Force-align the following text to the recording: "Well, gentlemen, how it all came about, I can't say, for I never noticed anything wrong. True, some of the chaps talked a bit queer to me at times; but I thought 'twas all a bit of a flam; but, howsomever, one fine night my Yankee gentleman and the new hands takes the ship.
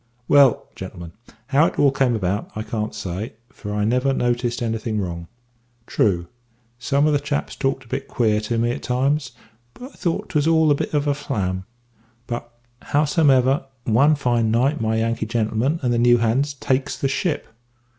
"Well, 0.27 0.65
gentlemen, 0.75 1.11
how 1.49 1.67
it 1.67 1.77
all 1.77 1.91
came 1.91 2.15
about, 2.15 2.49
I 2.55 2.63
can't 2.63 2.95
say, 2.95 3.33
for 3.49 3.71
I 3.71 3.83
never 3.85 4.13
noticed 4.13 4.63
anything 4.63 4.99
wrong. 4.99 5.27
True, 5.85 6.25
some 6.79 7.05
of 7.05 7.13
the 7.13 7.19
chaps 7.19 7.55
talked 7.55 7.85
a 7.85 7.87
bit 7.87 8.07
queer 8.07 8.41
to 8.41 8.57
me 8.57 8.71
at 8.71 8.81
times; 8.81 9.33
but 9.75 9.83
I 9.83 9.93
thought 9.93 10.29
'twas 10.29 10.47
all 10.47 10.71
a 10.71 10.73
bit 10.73 10.95
of 10.95 11.05
a 11.05 11.13
flam; 11.13 11.65
but, 12.25 12.51
howsomever, 12.93 13.67
one 13.83 14.15
fine 14.15 14.49
night 14.49 14.81
my 14.81 14.95
Yankee 14.97 15.27
gentleman 15.27 15.79
and 15.83 15.93
the 15.93 15.99
new 15.99 16.17
hands 16.17 16.55
takes 16.55 16.97
the 16.97 17.07
ship. 17.07 17.47